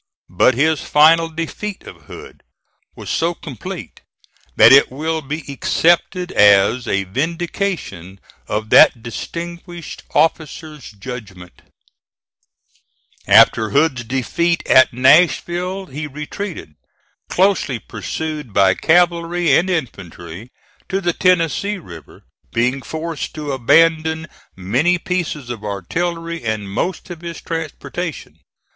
But 0.31 0.55
his 0.55 0.81
final 0.81 1.29
defeat 1.29 1.83
of 1.83 2.05
Hood 2.05 2.41
was 2.95 3.07
so 3.07 3.35
complete, 3.35 4.01
that 4.55 4.71
it 4.71 4.89
will 4.91 5.21
be 5.21 5.43
accepted 5.47 6.31
as 6.31 6.87
a 6.87 7.03
vindication 7.03 8.19
of 8.47 8.71
that 8.71 9.03
distinguished 9.03 10.01
officer's 10.15 10.89
judgment. 10.89 11.61
After 13.27 13.69
Hood's 13.69 14.03
defeat 14.03 14.65
at 14.65 14.91
Nashville 14.91 15.85
he 15.85 16.07
retreated, 16.07 16.73
closely 17.29 17.77
pursued 17.77 18.53
by 18.53 18.73
cavalry 18.73 19.55
and 19.55 19.69
infantry, 19.69 20.49
to 20.89 20.99
the 20.99 21.13
Tennessee 21.13 21.77
River, 21.77 22.23
being 22.51 22.81
forced 22.81 23.35
to 23.35 23.51
abandon 23.51 24.25
many 24.55 24.97
pieces 24.97 25.51
of 25.51 25.63
artillery 25.63 26.43
and 26.43 26.71
most 26.71 27.11
of 27.11 27.21
his 27.21 27.39
transportation. 27.39 28.39